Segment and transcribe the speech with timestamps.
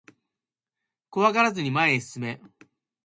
[1.11, 2.41] 怖がらずに前へ進め